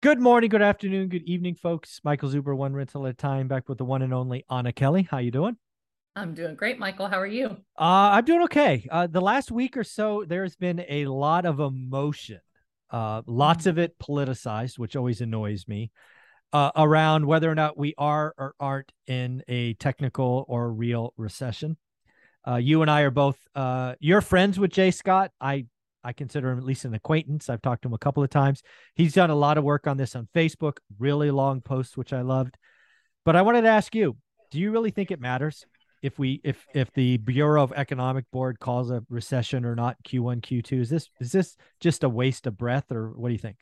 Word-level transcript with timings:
Good 0.00 0.20
morning, 0.20 0.48
good 0.48 0.62
afternoon, 0.62 1.08
good 1.08 1.24
evening, 1.24 1.56
folks. 1.56 2.00
Michael 2.04 2.30
Zuber, 2.30 2.56
one 2.56 2.72
rental 2.72 3.06
at 3.06 3.10
a 3.10 3.16
time, 3.16 3.48
back 3.48 3.68
with 3.68 3.78
the 3.78 3.84
one 3.84 4.02
and 4.02 4.14
only 4.14 4.44
Anna 4.48 4.72
Kelly. 4.72 5.08
How 5.10 5.18
you 5.18 5.32
doing? 5.32 5.56
I'm 6.14 6.34
doing 6.34 6.54
great, 6.54 6.78
Michael. 6.78 7.06
How 7.08 7.18
are 7.20 7.26
you? 7.26 7.46
Uh, 7.78 8.14
I'm 8.14 8.24
doing 8.24 8.42
okay. 8.42 8.86
Uh, 8.90 9.06
the 9.06 9.20
last 9.20 9.50
week 9.50 9.76
or 9.76 9.84
so, 9.84 10.24
there's 10.26 10.56
been 10.56 10.84
a 10.88 11.06
lot 11.06 11.46
of 11.46 11.60
emotion, 11.60 12.40
uh, 12.90 13.22
lots 13.26 13.62
Mm-hmm. 13.62 13.70
of 13.70 13.78
it 13.78 13.98
politicized, 13.98 14.78
which 14.78 14.94
always 14.94 15.20
annoys 15.20 15.66
me, 15.66 15.90
uh, 16.52 16.70
around 16.76 17.26
whether 17.26 17.50
or 17.50 17.54
not 17.56 17.76
we 17.76 17.94
are 17.98 18.34
or 18.38 18.54
aren't 18.60 18.92
in 19.08 19.42
a 19.48 19.74
technical 19.74 20.44
or 20.48 20.72
real 20.72 21.12
recession. 21.16 21.76
Uh, 22.46 22.56
you 22.56 22.82
and 22.82 22.90
I 22.90 23.02
are 23.02 23.10
both. 23.10 23.36
Uh, 23.54 23.94
you're 23.98 24.20
friends 24.20 24.58
with 24.60 24.70
Jay 24.72 24.92
Scott. 24.92 25.32
I 25.40 25.66
I 26.08 26.14
consider 26.14 26.50
him 26.50 26.56
at 26.56 26.64
least 26.64 26.86
an 26.86 26.94
acquaintance. 26.94 27.50
I've 27.50 27.60
talked 27.60 27.82
to 27.82 27.88
him 27.88 27.92
a 27.92 27.98
couple 27.98 28.22
of 28.22 28.30
times. 28.30 28.62
He's 28.94 29.12
done 29.12 29.28
a 29.28 29.34
lot 29.34 29.58
of 29.58 29.64
work 29.64 29.86
on 29.86 29.98
this 29.98 30.16
on 30.16 30.26
Facebook, 30.34 30.78
really 30.98 31.30
long 31.30 31.60
posts, 31.60 31.98
which 31.98 32.14
I 32.14 32.22
loved. 32.22 32.56
But 33.26 33.36
I 33.36 33.42
wanted 33.42 33.62
to 33.62 33.68
ask 33.68 33.94
you, 33.94 34.16
do 34.50 34.58
you 34.58 34.70
really 34.70 34.90
think 34.90 35.10
it 35.10 35.20
matters 35.20 35.66
if 36.02 36.18
we 36.18 36.40
if 36.44 36.64
if 36.74 36.90
the 36.94 37.18
Bureau 37.18 37.62
of 37.62 37.72
Economic 37.72 38.24
Board 38.30 38.58
calls 38.58 38.90
a 38.90 39.04
recession 39.10 39.66
or 39.66 39.74
not 39.74 40.02
Q1, 40.02 40.40
Q2? 40.40 40.80
Is 40.80 40.88
this 40.88 41.10
is 41.20 41.30
this 41.30 41.56
just 41.78 42.04
a 42.04 42.08
waste 42.08 42.46
of 42.46 42.56
breath 42.56 42.90
or 42.90 43.10
what 43.10 43.28
do 43.28 43.34
you 43.34 43.38
think? 43.38 43.58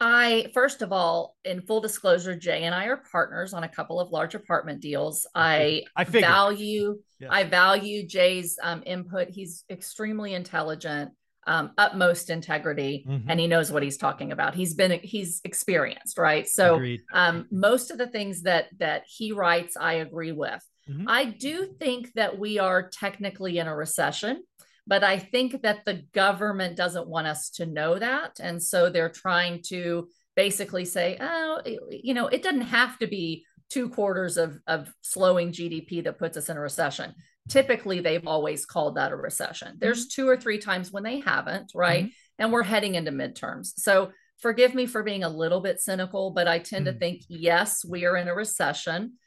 I, 0.00 0.50
first 0.52 0.82
of 0.82 0.92
all, 0.92 1.36
in 1.44 1.62
full 1.62 1.80
disclosure, 1.80 2.34
Jay 2.36 2.64
and 2.64 2.74
I 2.74 2.86
are 2.86 3.02
partners 3.10 3.54
on 3.54 3.64
a 3.64 3.68
couple 3.68 4.00
of 4.00 4.10
large 4.10 4.34
apartment 4.34 4.80
deals. 4.80 5.26
I, 5.34 5.84
I 5.96 6.04
figured. 6.04 6.22
value, 6.24 6.98
Yes. 7.20 7.30
I 7.32 7.44
value 7.44 8.06
Jay's 8.06 8.58
um, 8.62 8.82
input. 8.84 9.28
He's 9.30 9.64
extremely 9.70 10.34
intelligent, 10.34 11.12
um, 11.46 11.70
utmost 11.78 12.28
integrity, 12.28 13.06
Mhm. 13.08 13.24
and 13.28 13.38
he 13.40 13.46
knows 13.46 13.70
what 13.70 13.82
he's 13.82 13.96
talking 13.96 14.32
about. 14.32 14.54
He's 14.54 14.74
been, 14.74 14.98
he's 15.02 15.40
experienced, 15.44 16.18
right? 16.18 16.46
So, 16.48 16.82
um, 17.12 17.46
most 17.52 17.90
of 17.90 17.98
the 17.98 18.06
things 18.08 18.42
that 18.42 18.66
that 18.78 19.04
he 19.06 19.32
writes, 19.32 19.76
I 19.76 19.94
agree 19.94 20.32
with. 20.32 20.62
Mhm. 20.90 21.04
I 21.06 21.24
do 21.26 21.66
think 21.78 22.12
that 22.14 22.38
we 22.38 22.58
are 22.58 22.90
technically 22.90 23.58
in 23.58 23.66
a 23.68 23.74
recession, 23.76 24.42
but 24.86 25.02
I 25.02 25.18
think 25.18 25.62
that 25.62 25.84
the 25.84 26.02
government 26.12 26.76
doesn't 26.76 27.08
want 27.08 27.26
us 27.26 27.50
to 27.50 27.66
know 27.66 27.98
that, 27.98 28.38
and 28.40 28.62
so 28.62 28.90
they're 28.90 29.08
trying 29.08 29.62
to 29.68 30.08
basically 30.36 30.84
say, 30.84 31.16
oh, 31.20 31.62
you 31.90 32.14
know, 32.14 32.26
it 32.28 32.42
doesn't 32.42 32.62
have 32.62 32.98
to 32.98 33.06
be 33.06 33.44
two 33.70 33.88
quarters 33.88 34.36
of 34.36 34.58
of 34.66 34.92
slowing 35.00 35.52
GDP 35.52 36.04
that 36.04 36.18
puts 36.18 36.36
us 36.36 36.48
in 36.48 36.56
a 36.56 36.60
recession. 36.60 37.14
Typically, 37.48 38.00
they've 38.00 38.26
always 38.26 38.64
called 38.66 38.96
that 38.96 39.12
a 39.12 39.16
recession. 39.16 39.76
There's 39.78 40.08
two 40.08 40.28
or 40.28 40.36
three 40.36 40.58
times 40.58 40.90
when 40.90 41.02
they 41.02 41.20
haven't, 41.20 41.72
right? 41.74 42.10
And 42.38 42.52
we're 42.52 42.62
heading 42.62 42.94
into 42.94 43.10
midterms. 43.10 43.72
So 43.76 44.12
forgive 44.38 44.74
me 44.74 44.86
for 44.86 45.02
being 45.02 45.24
a 45.24 45.28
little 45.28 45.60
bit 45.60 45.80
cynical, 45.80 46.30
but 46.30 46.48
I 46.48 46.58
tend 46.58 46.86
to 46.86 46.92
Mhm. 46.92 46.98
think, 46.98 47.22
yes, 47.28 47.84
we 47.84 48.06
are 48.06 48.16
in 48.16 48.28
a 48.28 48.34
recession. 48.34 49.18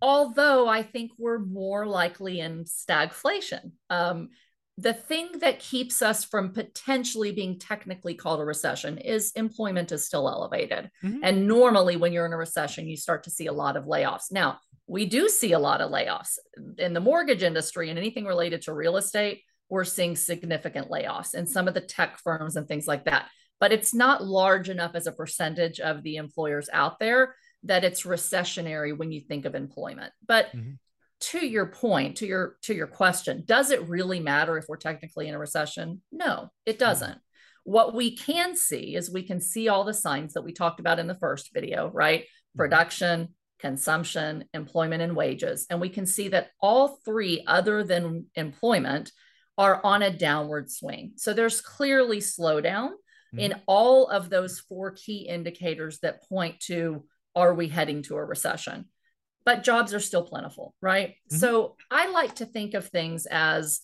Although 0.00 0.68
I 0.68 0.82
think 0.82 1.12
we're 1.18 1.38
more 1.40 1.86
likely 1.86 2.38
in 2.40 2.64
stagflation. 2.64 3.72
Um, 3.90 4.28
the 4.78 4.94
thing 4.94 5.40
that 5.40 5.58
keeps 5.58 6.02
us 6.02 6.24
from 6.24 6.52
potentially 6.52 7.32
being 7.32 7.58
technically 7.58 8.14
called 8.14 8.40
a 8.40 8.44
recession 8.44 8.96
is 8.96 9.32
employment 9.32 9.90
is 9.90 10.06
still 10.06 10.28
elevated. 10.28 10.88
Mhm. 11.02 11.18
And 11.24 11.48
normally, 11.48 11.96
when 11.96 12.12
you're 12.12 12.26
in 12.26 12.32
a 12.32 12.36
recession, 12.36 12.86
you 12.86 12.96
start 12.96 13.24
to 13.24 13.30
see 13.30 13.46
a 13.46 13.52
lot 13.52 13.76
of 13.76 13.86
layoffs. 13.86 14.30
Now, 14.30 14.60
we 14.86 15.04
do 15.04 15.28
see 15.28 15.52
a 15.52 15.58
lot 15.58 15.80
of 15.80 15.90
layoffs 15.90 16.38
in 16.78 16.92
the 16.92 17.00
mortgage 17.00 17.42
industry 17.42 17.90
and 17.90 17.98
anything 17.98 18.24
related 18.24 18.62
to 18.62 18.72
real 18.72 18.96
estate. 18.96 19.42
We're 19.68 19.84
seeing 19.84 20.14
significant 20.14 20.88
layoffs 20.90 21.34
in 21.34 21.48
some 21.48 21.66
of 21.66 21.74
the 21.74 21.80
tech 21.80 22.18
firms 22.20 22.54
and 22.54 22.68
things 22.68 22.86
like 22.86 23.04
that. 23.06 23.28
But 23.58 23.72
it's 23.72 23.92
not 23.92 24.24
large 24.24 24.70
enough 24.70 24.94
as 24.94 25.08
a 25.08 25.12
percentage 25.12 25.80
of 25.80 26.04
the 26.04 26.16
employers 26.16 26.70
out 26.72 27.00
there 27.00 27.34
that 27.64 27.82
it's 27.82 28.04
recessionary 28.04 28.96
when 28.96 29.10
you 29.10 29.20
think 29.20 29.44
of 29.44 29.56
employment. 29.56 30.12
But 30.24 30.52
Mhm. 30.54 30.78
To 31.20 31.44
your 31.44 31.66
point, 31.66 32.18
to 32.18 32.26
your 32.26 32.56
to 32.62 32.74
your 32.74 32.86
question, 32.86 33.42
does 33.44 33.70
it 33.70 33.88
really 33.88 34.20
matter 34.20 34.56
if 34.56 34.66
we're 34.68 34.76
technically 34.76 35.28
in 35.28 35.34
a 35.34 35.38
recession? 35.38 36.02
No, 36.12 36.50
it 36.64 36.74
hmm. 36.74 36.80
doesn't. 36.80 37.18
What 37.64 37.94
we 37.94 38.16
can 38.16 38.56
see 38.56 38.94
is 38.94 39.10
we 39.10 39.22
can 39.22 39.40
see 39.40 39.68
all 39.68 39.84
the 39.84 39.94
signs 39.94 40.34
that 40.34 40.42
we 40.42 40.52
talked 40.52 40.80
about 40.80 40.98
in 40.98 41.06
the 41.06 41.18
first 41.18 41.50
video, 41.52 41.90
right? 41.92 42.24
Hmm. 42.54 42.58
Production, 42.58 43.28
consumption, 43.58 44.44
employment, 44.54 45.02
and 45.02 45.16
wages. 45.16 45.66
And 45.68 45.80
we 45.80 45.88
can 45.88 46.06
see 46.06 46.28
that 46.28 46.50
all 46.60 46.98
three, 47.04 47.42
other 47.46 47.84
than 47.84 48.26
employment, 48.34 49.10
are 49.56 49.80
on 49.84 50.02
a 50.02 50.16
downward 50.16 50.70
swing. 50.70 51.12
So 51.16 51.34
there's 51.34 51.60
clearly 51.60 52.18
slowdown 52.18 52.90
hmm. 53.32 53.38
in 53.38 53.54
all 53.66 54.06
of 54.06 54.30
those 54.30 54.60
four 54.60 54.92
key 54.92 55.28
indicators 55.28 55.98
that 56.00 56.28
point 56.28 56.60
to 56.60 57.04
are 57.34 57.54
we 57.54 57.68
heading 57.68 58.02
to 58.02 58.16
a 58.16 58.24
recession? 58.24 58.86
But 59.48 59.64
jobs 59.64 59.94
are 59.94 60.00
still 60.00 60.24
plentiful, 60.24 60.74
right? 60.82 61.14
Mhm. 61.32 61.38
So 61.38 61.76
I 61.90 62.10
like 62.10 62.34
to 62.34 62.44
think 62.44 62.74
of 62.74 62.88
things 62.88 63.24
as 63.24 63.80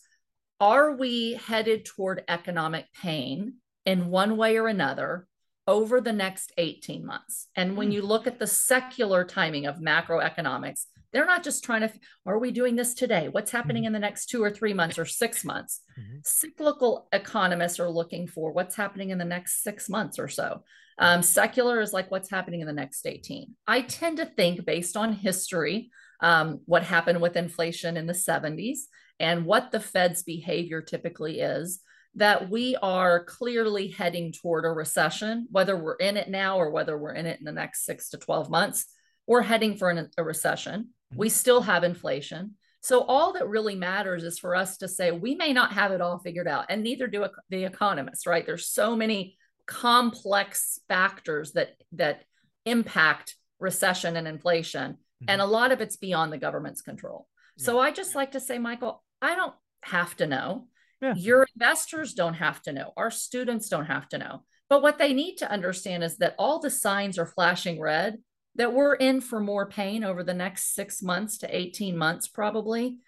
are 0.60 0.94
we 0.94 1.32
headed 1.36 1.86
toward 1.86 2.22
economic 2.28 2.84
pain 2.92 3.54
in 3.86 4.10
one 4.10 4.36
way 4.36 4.58
or 4.58 4.68
another 4.68 5.26
over 5.66 6.02
the 6.02 6.12
next 6.12 6.52
18 6.58 7.06
months? 7.06 7.48
And 7.56 7.78
when 7.78 7.88
Hmm. 7.88 7.94
you 7.94 8.02
look 8.02 8.26
at 8.26 8.38
the 8.38 8.46
secular 8.46 9.24
timing 9.24 9.64
of 9.64 9.76
macroeconomics, 9.76 10.84
they're 11.14 11.24
not 11.24 11.42
just 11.42 11.64
trying 11.64 11.80
to, 11.80 11.90
are 12.26 12.38
we 12.38 12.50
doing 12.50 12.76
this 12.76 12.92
today? 12.92 13.30
What's 13.30 13.50
happening 13.50 13.84
in 13.84 13.94
the 13.94 13.98
next 13.98 14.26
two 14.26 14.44
or 14.44 14.50
three 14.50 14.74
months 14.74 14.98
or 14.98 15.06
six 15.06 15.46
months? 15.46 15.80
Mhm. 15.98 16.26
Cyclical 16.26 17.08
economists 17.10 17.80
are 17.80 17.88
looking 17.88 18.26
for 18.26 18.52
what's 18.52 18.76
happening 18.76 19.08
in 19.08 19.16
the 19.16 19.24
next 19.24 19.62
six 19.62 19.88
months 19.88 20.18
or 20.18 20.28
so. 20.28 20.62
Um, 20.98 21.22
secular 21.22 21.80
is 21.80 21.92
like 21.92 22.10
what's 22.10 22.30
happening 22.30 22.60
in 22.60 22.66
the 22.66 22.72
next 22.72 23.06
18. 23.06 23.54
I 23.66 23.82
tend 23.82 24.18
to 24.18 24.26
think, 24.26 24.64
based 24.64 24.96
on 24.96 25.12
history, 25.12 25.90
um, 26.20 26.60
what 26.66 26.84
happened 26.84 27.20
with 27.20 27.36
inflation 27.36 27.96
in 27.96 28.06
the 28.06 28.12
70s 28.12 28.78
and 29.18 29.44
what 29.44 29.70
the 29.70 29.80
Fed's 29.80 30.22
behavior 30.22 30.80
typically 30.80 31.40
is, 31.40 31.80
that 32.16 32.48
we 32.48 32.76
are 32.76 33.24
clearly 33.24 33.88
heading 33.88 34.32
toward 34.32 34.64
a 34.64 34.68
recession, 34.68 35.48
whether 35.50 35.76
we're 35.76 35.96
in 35.96 36.16
it 36.16 36.30
now 36.30 36.56
or 36.56 36.70
whether 36.70 36.96
we're 36.96 37.14
in 37.14 37.26
it 37.26 37.40
in 37.40 37.44
the 37.44 37.52
next 37.52 37.84
six 37.84 38.10
to 38.10 38.18
12 38.18 38.48
months. 38.50 38.86
We're 39.26 39.42
heading 39.42 39.76
for 39.76 39.90
an, 39.90 40.10
a 40.16 40.22
recession. 40.22 40.90
We 41.14 41.28
still 41.28 41.62
have 41.62 41.82
inflation. 41.82 42.54
So 42.80 43.00
all 43.00 43.32
that 43.32 43.48
really 43.48 43.74
matters 43.74 44.24
is 44.24 44.38
for 44.38 44.54
us 44.54 44.76
to 44.78 44.88
say 44.88 45.10
we 45.10 45.34
may 45.34 45.52
not 45.52 45.72
have 45.72 45.90
it 45.90 46.00
all 46.00 46.18
figured 46.18 46.46
out, 46.46 46.66
and 46.68 46.82
neither 46.82 47.06
do 47.06 47.26
the 47.48 47.64
economists. 47.64 48.26
Right? 48.26 48.44
There's 48.44 48.68
so 48.68 48.94
many 48.94 49.38
complex 49.66 50.80
factors 50.88 51.52
that 51.52 51.76
that 51.92 52.24
impact 52.66 53.36
recession 53.58 54.16
and 54.16 54.28
inflation, 54.28 54.92
mm-hmm. 54.92 55.24
and 55.28 55.40
a 55.40 55.46
lot 55.46 55.72
of 55.72 55.80
it's 55.80 55.96
beyond 55.96 56.32
the 56.32 56.38
government's 56.38 56.82
control. 56.82 57.28
So 57.56 57.78
I 57.78 57.92
just 57.92 58.14
like 58.14 58.32
to 58.32 58.40
say, 58.40 58.58
Michael, 58.58 59.04
I 59.22 59.36
don't 59.36 59.54
have 59.82 60.16
to 60.16 60.26
know. 60.26 60.66
Yeah. 61.00 61.14
Your 61.14 61.46
investors 61.54 62.14
don't 62.14 62.34
have 62.34 62.60
to 62.62 62.72
know. 62.72 62.92
Our 62.96 63.10
students 63.10 63.68
don't 63.68 63.86
have 63.86 64.08
to 64.08 64.18
know. 64.18 64.42
But 64.68 64.82
what 64.82 64.98
they 64.98 65.12
need 65.12 65.36
to 65.36 65.50
understand 65.50 66.02
is 66.02 66.16
that 66.18 66.34
all 66.38 66.58
the 66.58 66.70
signs 66.70 67.18
are 67.18 67.26
flashing 67.26 67.80
red, 67.80 68.18
that 68.56 68.72
we're 68.72 68.94
in 68.94 69.20
for 69.20 69.40
more 69.40 69.68
pain 69.68 70.04
over 70.04 70.24
the 70.24 70.34
next 70.34 70.74
six 70.74 71.02
months 71.02 71.38
to 71.38 71.56
18 71.56 71.96
months, 71.96 72.28
probably. 72.28 72.98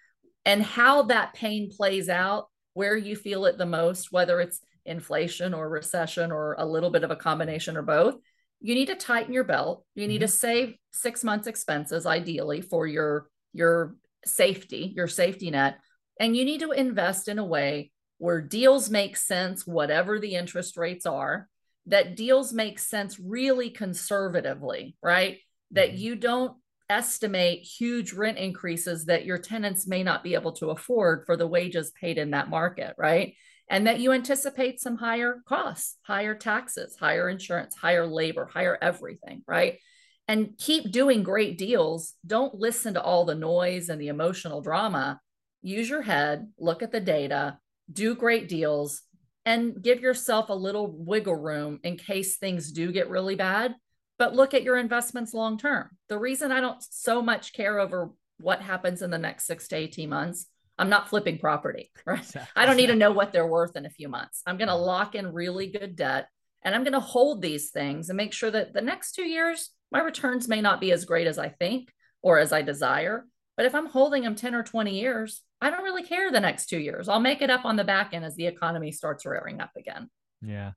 And 0.45 0.61
how 0.61 1.03
that 1.03 1.33
pain 1.33 1.69
plays 1.69 2.07
out, 2.09 2.47
where 2.73 2.95
you 2.95 3.15
feel 3.15 3.45
it 3.45 3.57
the 3.57 3.65
most, 3.65 4.11
whether 4.11 4.39
it's 4.39 4.61
inflation 4.87 5.53
or 5.53 5.69
recession 5.69 6.31
or 6.31 6.55
a 6.57 6.65
little 6.65 6.89
bit 6.89 7.03
of 7.03 7.11
a 7.11 7.15
combination 7.15 7.77
or 7.77 7.81
both, 7.81 8.15
you 8.59 8.73
need 8.73 8.87
to 8.87 8.95
tighten 8.95 9.33
your 9.33 9.43
belt. 9.43 9.85
You 9.93 10.07
need 10.07 10.19
to 10.19 10.27
save 10.27 10.75
six 10.91 11.23
months 11.23 11.47
expenses, 11.47 12.05
ideally, 12.05 12.61
for 12.61 12.87
your 12.87 13.29
your 13.53 13.95
safety, 14.25 14.93
your 14.95 15.07
safety 15.07 15.51
net. 15.51 15.77
And 16.19 16.35
you 16.35 16.43
need 16.45 16.61
to 16.61 16.71
invest 16.71 17.27
in 17.27 17.37
a 17.37 17.45
way 17.45 17.91
where 18.17 18.41
deals 18.41 18.89
make 18.89 19.15
sense, 19.15 19.67
whatever 19.67 20.19
the 20.19 20.33
interest 20.33 20.75
rates 20.77 21.05
are, 21.05 21.47
that 21.85 22.15
deals 22.15 22.51
make 22.51 22.79
sense 22.79 23.19
really 23.19 23.69
conservatively, 23.69 24.95
right? 25.03 25.37
That 25.71 25.91
Mhm. 25.91 25.99
you 25.99 26.15
don't 26.15 26.57
estimate 26.89 27.61
huge 27.61 28.13
rent 28.13 28.37
increases 28.37 29.05
that 29.05 29.25
your 29.25 29.37
tenants 29.37 29.85
may 29.87 30.03
not 30.03 30.23
be 30.23 30.33
able 30.33 30.53
to 30.53 30.71
afford 30.71 31.25
for 31.25 31.37
the 31.37 31.47
wages 31.47 31.91
paid 31.91 32.17
in 32.17 32.31
that 32.31 32.49
market, 32.49 32.95
right? 32.97 33.35
And 33.69 33.85
that 33.87 33.99
you 33.99 34.13
anticipate 34.13 34.79
some 34.79 34.97
higher 34.97 35.41
costs, 35.45 35.97
higher 36.03 36.33
taxes, 36.35 36.95
higher 36.97 37.27
insurance, 37.27 37.75
higher 37.75 38.07
labor, 38.07 38.45
higher 38.45 38.77
everything, 38.81 39.43
right? 39.45 39.79
And 40.27 40.57
keep 40.57 40.91
doing 40.91 41.23
great 41.23 41.57
deals. 41.57 42.13
Don't 42.25 42.55
listen 42.55 42.93
to 42.93 43.01
all 43.01 43.25
the 43.25 43.35
noise 43.35 43.89
and 43.89 43.99
the 43.99 44.07
emotional 44.07 44.61
drama. 44.61 45.19
Use 45.61 45.89
your 45.89 46.01
head, 46.01 46.47
look 46.57 46.81
at 46.81 46.91
the 46.91 47.01
data, 47.01 47.59
do 47.91 48.15
great 48.15 48.47
deals, 48.47 49.01
and 49.45 49.81
give 49.81 50.01
yourself 50.01 50.49
a 50.49 50.53
little 50.53 50.91
wiggle 50.91 51.35
room 51.35 51.79
in 51.83 51.95
case 51.97 52.37
things 52.37 52.71
do 52.71 52.91
get 52.91 53.09
really 53.09 53.35
bad. 53.35 53.75
But 54.19 54.35
look 54.35 54.53
at 54.53 54.63
your 54.63 54.77
investments 54.77 55.33
long 55.33 55.57
term. 55.57 55.89
The 56.09 56.19
reason 56.19 56.51
I 56.51 56.59
don't 56.59 56.83
so 56.89 57.21
much 57.21 57.53
care 57.53 57.79
over 57.79 58.11
what 58.39 58.61
happens 58.61 59.01
in 59.01 59.09
the 59.09 59.17
next 59.17 59.45
six 59.45 59.67
to 59.69 59.75
18 59.75 60.09
months, 60.09 60.47
I'm 60.77 60.89
not 60.89 61.09
flipping 61.09 61.39
property, 61.39 61.91
right? 62.05 62.25
I 62.55 62.65
don't 62.65 62.77
need 62.77 62.87
to 62.87 62.95
know 62.95 63.11
what 63.11 63.33
they're 63.33 63.47
worth 63.47 63.75
in 63.75 63.85
a 63.85 63.89
few 63.89 64.09
months. 64.09 64.41
I'm 64.45 64.57
going 64.57 64.67
to 64.67 64.75
lock 64.75 65.15
in 65.15 65.33
really 65.33 65.67
good 65.67 65.95
debt 65.95 66.27
and 66.63 66.75
I'm 66.75 66.83
going 66.83 66.93
to 66.93 66.99
hold 66.99 67.41
these 67.41 67.69
things 67.69 68.09
and 68.09 68.17
make 68.17 68.33
sure 68.33 68.51
that 68.51 68.73
the 68.73 68.81
next 68.81 69.13
two 69.13 69.27
years, 69.27 69.71
my 69.91 70.01
returns 70.01 70.47
may 70.47 70.61
not 70.61 70.81
be 70.81 70.91
as 70.91 71.05
great 71.05 71.27
as 71.27 71.37
I 71.37 71.49
think 71.49 71.93
or 72.21 72.39
as 72.39 72.51
I 72.51 72.61
desire. 72.61 73.25
But 73.55 73.65
if 73.65 73.73
I'm 73.73 73.87
holding 73.87 74.23
them 74.23 74.35
10 74.35 74.53
or 74.53 74.63
20 74.63 74.99
years, 74.99 75.41
I 75.61 75.69
don't 75.69 75.83
really 75.83 76.03
care 76.03 76.31
the 76.31 76.39
next 76.39 76.67
two 76.67 76.77
years. 76.77 77.09
I'll 77.09 77.19
make 77.19 77.41
it 77.41 77.49
up 77.49 77.65
on 77.65 77.75
the 77.75 77.83
back 77.83 78.13
end 78.13 78.25
as 78.25 78.35
the 78.35 78.45
economy 78.45 78.91
starts 78.91 79.25
rearing 79.25 79.61
up 79.61 79.71
again. 79.75 80.09
Yeah. 80.41 80.71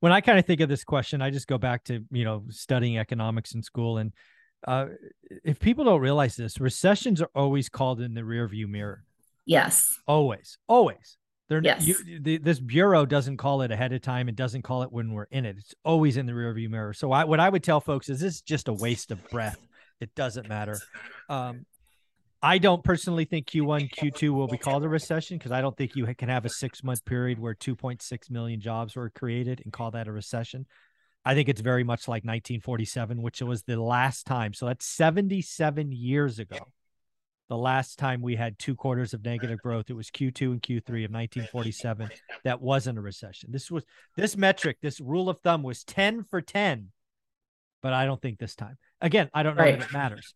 When 0.00 0.12
I 0.12 0.20
kind 0.20 0.38
of 0.38 0.44
think 0.44 0.60
of 0.60 0.68
this 0.68 0.82
question, 0.82 1.22
I 1.22 1.30
just 1.30 1.46
go 1.46 1.58
back 1.58 1.84
to, 1.84 2.04
you 2.10 2.24
know, 2.24 2.44
studying 2.50 2.98
economics 2.98 3.54
in 3.54 3.62
school. 3.62 3.98
And 3.98 4.12
uh, 4.66 4.86
if 5.44 5.60
people 5.60 5.84
don't 5.84 6.00
realize 6.00 6.36
this, 6.36 6.58
recessions 6.58 7.22
are 7.22 7.30
always 7.34 7.68
called 7.68 8.00
in 8.00 8.14
the 8.14 8.22
rearview 8.22 8.66
mirror. 8.66 9.04
Yes. 9.46 9.98
Always. 10.06 10.58
Always. 10.68 11.18
They're 11.48 11.62
yes. 11.62 11.86
you, 11.86 11.96
the, 12.20 12.38
this 12.38 12.58
bureau 12.58 13.04
doesn't 13.04 13.36
call 13.36 13.62
it 13.62 13.70
ahead 13.70 13.92
of 13.92 14.00
time. 14.00 14.28
It 14.28 14.36
doesn't 14.36 14.62
call 14.62 14.82
it 14.82 14.90
when 14.90 15.12
we're 15.12 15.28
in 15.30 15.44
it. 15.44 15.56
It's 15.58 15.74
always 15.84 16.16
in 16.16 16.26
the 16.26 16.32
rearview 16.32 16.70
mirror. 16.70 16.94
So 16.94 17.12
I, 17.12 17.24
what 17.24 17.38
I 17.38 17.48
would 17.48 17.62
tell 17.62 17.80
folks 17.80 18.08
is 18.08 18.20
this 18.20 18.36
is 18.36 18.40
just 18.40 18.68
a 18.68 18.72
waste 18.72 19.10
of 19.10 19.28
breath. 19.28 19.58
It 20.00 20.14
doesn't 20.14 20.48
matter. 20.48 20.78
Um, 21.28 21.66
I 22.42 22.58
don't 22.58 22.84
personally 22.84 23.24
think 23.24 23.46
Q1, 23.46 23.90
Q2 23.94 24.30
will 24.30 24.48
be 24.48 24.58
called 24.58 24.84
a 24.84 24.88
recession 24.88 25.38
because 25.38 25.52
I 25.52 25.62
don't 25.62 25.76
think 25.76 25.96
you 25.96 26.06
can 26.14 26.28
have 26.28 26.44
a 26.44 26.50
six 26.50 26.82
month 26.82 27.04
period 27.04 27.38
where 27.38 27.54
2.6 27.54 28.30
million 28.30 28.60
jobs 28.60 28.96
were 28.96 29.08
created 29.10 29.62
and 29.64 29.72
call 29.72 29.90
that 29.92 30.08
a 30.08 30.12
recession. 30.12 30.66
I 31.24 31.34
think 31.34 31.48
it's 31.48 31.62
very 31.62 31.84
much 31.84 32.06
like 32.06 32.22
1947, 32.24 33.22
which 33.22 33.40
was 33.40 33.62
the 33.62 33.80
last 33.80 34.26
time. 34.26 34.52
So 34.52 34.66
that's 34.66 34.86
77 34.86 35.92
years 35.92 36.38
ago 36.38 36.58
the 37.48 37.56
last 37.56 37.98
time 37.98 38.22
we 38.22 38.36
had 38.36 38.58
two 38.58 38.74
quarters 38.74 39.14
of 39.14 39.24
negative 39.24 39.58
growth 39.62 39.90
it 39.90 39.94
was 39.94 40.10
q2 40.10 40.52
and 40.52 40.62
q3 40.62 40.78
of 41.04 41.12
1947 41.12 42.10
that 42.44 42.60
wasn't 42.60 42.98
a 42.98 43.02
recession. 43.02 43.50
This 43.52 43.70
was 43.70 43.84
this 44.16 44.36
metric 44.36 44.78
this 44.82 45.00
rule 45.00 45.28
of 45.28 45.40
thumb 45.40 45.62
was 45.62 45.84
10 45.84 46.24
for 46.24 46.40
10 46.40 46.88
but 47.82 47.92
i 47.92 48.06
don't 48.06 48.20
think 48.20 48.38
this 48.38 48.54
time. 48.54 48.76
Again 49.00 49.30
i 49.34 49.42
don't 49.42 49.56
know 49.56 49.62
right. 49.62 49.78
that 49.78 49.88
it 49.88 49.92
matters. 49.92 50.34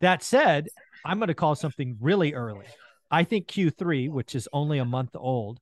That 0.00 0.22
said 0.22 0.68
i'm 1.04 1.18
going 1.18 1.28
to 1.28 1.34
call 1.34 1.54
something 1.54 1.96
really 2.00 2.34
early. 2.34 2.66
I 3.10 3.24
think 3.24 3.46
q3 3.46 4.10
which 4.10 4.34
is 4.34 4.48
only 4.52 4.78
a 4.78 4.84
month 4.84 5.14
old 5.14 5.60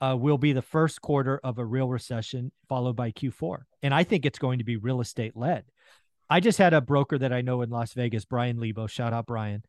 uh, 0.00 0.16
will 0.18 0.38
be 0.38 0.54
the 0.54 0.62
first 0.62 1.02
quarter 1.02 1.38
of 1.44 1.58
a 1.58 1.64
real 1.64 1.88
recession 1.88 2.52
followed 2.68 2.96
by 2.96 3.10
q4 3.10 3.62
and 3.82 3.92
i 3.92 4.04
think 4.04 4.24
it's 4.24 4.38
going 4.38 4.58
to 4.58 4.64
be 4.64 4.76
real 4.76 5.00
estate 5.00 5.36
led. 5.36 5.64
I 6.32 6.38
just 6.38 6.58
had 6.58 6.74
a 6.74 6.80
broker 6.80 7.18
that 7.18 7.32
i 7.32 7.40
know 7.40 7.62
in 7.62 7.70
las 7.70 7.92
vegas 7.92 8.24
brian 8.24 8.60
lebo 8.60 8.86
shout 8.86 9.12
out 9.12 9.26
brian 9.26 9.64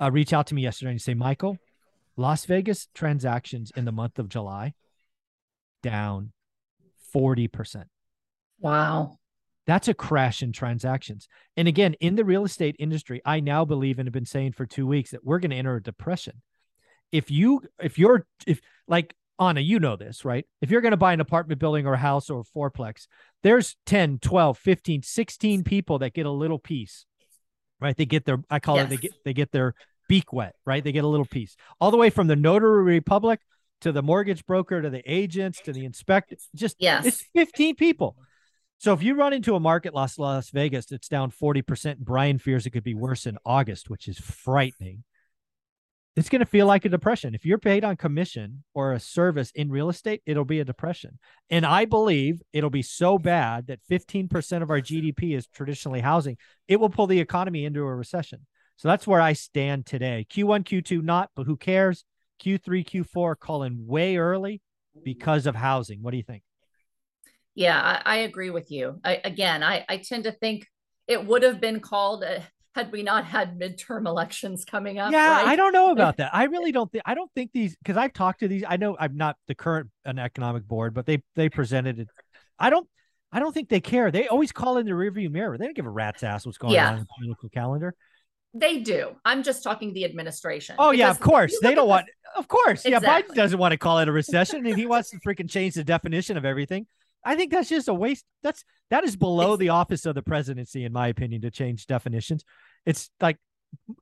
uh, 0.00 0.10
reach 0.10 0.32
out 0.32 0.46
to 0.48 0.54
me 0.54 0.62
yesterday 0.62 0.92
and 0.92 1.02
say, 1.02 1.14
Michael, 1.14 1.58
Las 2.16 2.44
Vegas 2.44 2.88
transactions 2.94 3.72
in 3.76 3.84
the 3.84 3.92
month 3.92 4.18
of 4.18 4.28
July 4.28 4.74
down 5.82 6.32
40%. 7.14 7.84
Wow. 8.58 9.18
That's 9.66 9.88
a 9.88 9.94
crash 9.94 10.42
in 10.42 10.52
transactions. 10.52 11.28
And 11.56 11.68
again, 11.68 11.94
in 12.00 12.16
the 12.16 12.24
real 12.24 12.44
estate 12.44 12.76
industry, 12.78 13.20
I 13.24 13.40
now 13.40 13.64
believe 13.64 13.98
and 13.98 14.06
have 14.06 14.12
been 14.12 14.26
saying 14.26 14.52
for 14.52 14.66
two 14.66 14.86
weeks 14.86 15.10
that 15.10 15.24
we're 15.24 15.38
going 15.38 15.50
to 15.50 15.56
enter 15.56 15.76
a 15.76 15.82
depression. 15.82 16.42
If 17.12 17.30
you, 17.30 17.62
if 17.80 17.98
you're, 17.98 18.26
if 18.46 18.60
like 18.88 19.14
Anna, 19.38 19.60
you 19.60 19.78
know 19.80 19.96
this, 19.96 20.24
right? 20.24 20.44
If 20.60 20.70
you're 20.70 20.80
going 20.80 20.90
to 20.90 20.96
buy 20.96 21.12
an 21.12 21.20
apartment 21.20 21.60
building 21.60 21.86
or 21.86 21.94
a 21.94 21.98
house 21.98 22.30
or 22.30 22.40
a 22.40 22.58
fourplex, 22.58 23.06
there's 23.42 23.76
10, 23.86 24.18
12, 24.18 24.58
15, 24.58 25.02
16 25.02 25.64
people 25.64 25.98
that 26.00 26.12
get 26.14 26.26
a 26.26 26.30
little 26.30 26.58
piece, 26.58 27.06
right? 27.80 27.96
They 27.96 28.06
get 28.06 28.24
their, 28.24 28.42
I 28.50 28.60
call 28.60 28.76
yes. 28.76 28.86
it, 28.86 28.88
they 28.90 28.96
get, 28.96 29.12
they 29.24 29.32
get 29.32 29.52
their 29.52 29.74
beak 30.10 30.32
wet, 30.32 30.56
right? 30.66 30.82
They 30.82 30.90
get 30.90 31.04
a 31.04 31.08
little 31.08 31.24
piece 31.24 31.54
all 31.80 31.92
the 31.92 31.96
way 31.96 32.10
from 32.10 32.26
the 32.26 32.34
notary 32.34 33.00
public 33.00 33.38
to 33.82 33.92
the 33.92 34.02
mortgage 34.02 34.44
broker 34.44 34.82
to 34.82 34.90
the 34.90 35.04
agents 35.06 35.60
to 35.60 35.72
the 35.72 35.84
inspector. 35.84 36.34
Just 36.52 36.74
yes. 36.80 37.06
it's 37.06 37.24
15 37.32 37.76
people. 37.76 38.16
So 38.78 38.92
if 38.92 39.04
you 39.04 39.14
run 39.14 39.32
into 39.32 39.54
a 39.54 39.60
market 39.60 39.94
Las 39.94 40.18
Las 40.18 40.50
Vegas, 40.50 40.90
it's 40.90 41.06
down 41.06 41.30
40%. 41.30 41.98
Brian 41.98 42.40
fears 42.40 42.66
it 42.66 42.70
could 42.70 42.82
be 42.82 42.92
worse 42.92 43.24
in 43.24 43.38
August, 43.46 43.88
which 43.88 44.08
is 44.08 44.18
frightening. 44.18 45.04
It's 46.16 46.28
going 46.28 46.40
to 46.40 46.46
feel 46.46 46.66
like 46.66 46.84
a 46.84 46.88
depression. 46.88 47.36
If 47.36 47.46
you're 47.46 47.58
paid 47.58 47.84
on 47.84 47.96
commission 47.96 48.64
or 48.74 48.94
a 48.94 49.00
service 49.00 49.52
in 49.52 49.70
real 49.70 49.90
estate, 49.90 50.22
it'll 50.26 50.44
be 50.44 50.58
a 50.58 50.64
depression. 50.64 51.20
And 51.50 51.64
I 51.64 51.84
believe 51.84 52.42
it'll 52.52 52.68
be 52.68 52.82
so 52.82 53.16
bad 53.16 53.68
that 53.68 53.78
15% 53.88 54.60
of 54.60 54.70
our 54.70 54.80
GDP 54.80 55.36
is 55.36 55.46
traditionally 55.46 56.00
housing. 56.00 56.36
It 56.66 56.80
will 56.80 56.90
pull 56.90 57.06
the 57.06 57.20
economy 57.20 57.64
into 57.64 57.82
a 57.82 57.94
recession. 57.94 58.44
So 58.80 58.88
that's 58.88 59.06
where 59.06 59.20
I 59.20 59.34
stand 59.34 59.84
today. 59.84 60.26
Q1, 60.30 60.64
Q2, 60.64 61.02
not, 61.02 61.28
but 61.36 61.44
who 61.44 61.58
cares? 61.58 62.02
Q3, 62.42 62.82
Q4, 62.82 63.38
calling 63.38 63.86
way 63.86 64.16
early 64.16 64.62
because 65.04 65.44
of 65.44 65.54
housing. 65.54 66.00
What 66.00 66.12
do 66.12 66.16
you 66.16 66.22
think? 66.22 66.42
Yeah, 67.54 67.78
I, 67.78 68.00
I 68.06 68.16
agree 68.20 68.48
with 68.48 68.70
you. 68.70 68.98
I, 69.04 69.20
again, 69.22 69.62
I, 69.62 69.84
I 69.86 69.98
tend 69.98 70.24
to 70.24 70.32
think 70.32 70.66
it 71.06 71.26
would 71.26 71.42
have 71.42 71.60
been 71.60 71.80
called 71.80 72.24
uh, 72.24 72.40
had 72.74 72.90
we 72.90 73.02
not 73.02 73.26
had 73.26 73.60
midterm 73.60 74.06
elections 74.06 74.64
coming 74.64 74.98
up. 74.98 75.12
Yeah, 75.12 75.28
right? 75.28 75.48
I 75.48 75.56
don't 75.56 75.74
know 75.74 75.90
about 75.90 76.16
that. 76.16 76.34
I 76.34 76.44
really 76.44 76.72
don't 76.72 76.90
think. 76.90 77.04
I 77.04 77.12
don't 77.12 77.30
think 77.34 77.50
these 77.52 77.76
because 77.76 77.98
I've 77.98 78.14
talked 78.14 78.40
to 78.40 78.48
these. 78.48 78.64
I 78.66 78.78
know 78.78 78.96
I'm 78.98 79.14
not 79.14 79.36
the 79.46 79.54
current 79.54 79.90
an 80.06 80.18
economic 80.18 80.66
board, 80.66 80.94
but 80.94 81.04
they 81.04 81.22
they 81.36 81.50
presented 81.50 81.98
it. 81.98 82.08
I 82.58 82.70
don't. 82.70 82.88
I 83.30 83.40
don't 83.40 83.52
think 83.52 83.68
they 83.68 83.80
care. 83.80 84.10
They 84.10 84.28
always 84.28 84.52
call 84.52 84.78
in 84.78 84.86
the 84.86 84.92
rearview 84.92 85.30
mirror. 85.30 85.58
They 85.58 85.66
don't 85.66 85.76
give 85.76 85.84
a 85.84 85.90
rat's 85.90 86.22
ass 86.22 86.46
what's 86.46 86.56
going 86.56 86.72
yeah. 86.72 86.88
on 86.88 86.94
in 86.94 87.00
the 87.00 87.06
political 87.18 87.50
calendar. 87.50 87.94
They 88.52 88.78
do. 88.78 89.16
I'm 89.24 89.42
just 89.42 89.62
talking 89.62 89.92
the 89.92 90.04
administration. 90.04 90.76
Oh 90.78 90.90
yeah, 90.90 91.10
of 91.10 91.20
course. 91.20 91.56
They 91.62 91.74
don't 91.74 91.88
want. 91.88 92.06
Of 92.36 92.48
course, 92.48 92.84
exactly. 92.84 93.08
yeah. 93.08 93.22
Biden 93.22 93.34
doesn't 93.34 93.58
want 93.58 93.72
to 93.72 93.78
call 93.78 93.98
it 94.00 94.08
a 94.08 94.12
recession, 94.12 94.66
and 94.66 94.76
he 94.76 94.86
wants 94.86 95.10
to 95.10 95.20
freaking 95.20 95.48
change 95.48 95.74
the 95.74 95.84
definition 95.84 96.36
of 96.36 96.44
everything. 96.44 96.86
I 97.24 97.36
think 97.36 97.52
that's 97.52 97.68
just 97.68 97.88
a 97.88 97.94
waste. 97.94 98.24
That's 98.42 98.64
that 98.90 99.04
is 99.04 99.16
below 99.16 99.56
the 99.56 99.68
office 99.68 100.06
of 100.06 100.14
the 100.14 100.22
presidency, 100.22 100.84
in 100.84 100.92
my 100.92 101.08
opinion, 101.08 101.42
to 101.42 101.50
change 101.50 101.86
definitions. 101.86 102.44
It's 102.86 103.10
like 103.20 103.36